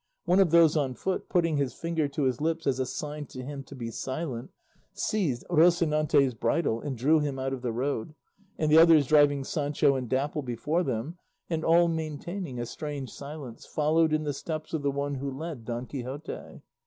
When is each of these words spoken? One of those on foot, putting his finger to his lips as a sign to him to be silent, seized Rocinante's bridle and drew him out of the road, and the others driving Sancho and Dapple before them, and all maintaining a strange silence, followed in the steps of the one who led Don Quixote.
One 0.25 0.39
of 0.39 0.49
those 0.49 0.75
on 0.75 0.95
foot, 0.95 1.29
putting 1.29 1.57
his 1.57 1.75
finger 1.75 2.07
to 2.07 2.23
his 2.23 2.41
lips 2.41 2.65
as 2.65 2.79
a 2.79 2.87
sign 2.87 3.27
to 3.27 3.43
him 3.43 3.61
to 3.65 3.75
be 3.75 3.91
silent, 3.91 4.49
seized 4.93 5.45
Rocinante's 5.47 6.33
bridle 6.33 6.81
and 6.81 6.97
drew 6.97 7.19
him 7.19 7.37
out 7.37 7.53
of 7.53 7.61
the 7.61 7.71
road, 7.71 8.15
and 8.57 8.71
the 8.71 8.79
others 8.79 9.05
driving 9.05 9.43
Sancho 9.43 9.95
and 9.95 10.09
Dapple 10.09 10.41
before 10.41 10.81
them, 10.81 11.19
and 11.51 11.63
all 11.63 11.87
maintaining 11.87 12.57
a 12.57 12.65
strange 12.65 13.11
silence, 13.11 13.67
followed 13.67 14.11
in 14.11 14.23
the 14.23 14.33
steps 14.33 14.73
of 14.73 14.81
the 14.81 14.89
one 14.89 15.13
who 15.13 15.29
led 15.29 15.65
Don 15.65 15.85
Quixote. 15.85 16.63